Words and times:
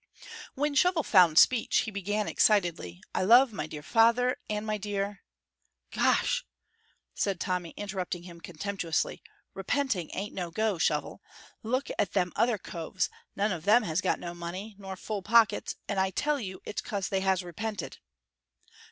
When 0.55 0.73
Shovel 0.73 1.03
found 1.03 1.37
speech 1.37 1.81
he 1.81 1.91
began 1.91 2.27
excitedly: 2.27 3.03
"I 3.13 3.21
love 3.21 3.53
my 3.53 3.67
dear 3.67 3.83
father 3.83 4.37
and 4.49 4.65
my 4.65 4.79
dear" 4.79 5.21
"Gach!" 5.91 6.43
said 7.13 7.39
Tommy, 7.39 7.75
interrupting 7.77 8.23
him 8.23 8.41
contemptuously. 8.41 9.21
"Repenting 9.53 10.09
ain't 10.15 10.33
no 10.33 10.49
go, 10.49 10.79
Shovel. 10.79 11.21
Look 11.61 11.91
at 11.99 12.13
them 12.13 12.33
other 12.35 12.57
coves; 12.57 13.11
none 13.35 13.51
of 13.51 13.63
them 13.65 13.83
has 13.83 14.01
got 14.01 14.19
no 14.19 14.33
money, 14.33 14.75
nor 14.79 14.95
full 14.95 15.21
pockets, 15.21 15.75
and 15.87 15.99
I 15.99 16.09
tell 16.09 16.39
you, 16.39 16.61
it's 16.65 16.81
'cos 16.81 17.07
they 17.07 17.21
has 17.21 17.43
repented." 17.43 17.99